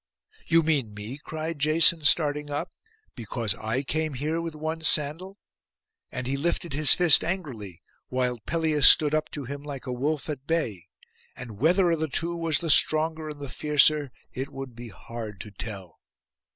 [0.47, 2.71] 'You mean me?' cried Jason, starting up,
[3.13, 5.37] 'because I came here with one sandal?'
[6.11, 10.27] And he lifted his fist angrily, while Pelias stood up to him like a wolf
[10.27, 10.87] at bay;
[11.35, 15.39] and whether of the two was the stronger and the fiercer it would be hard
[15.41, 15.99] to tell.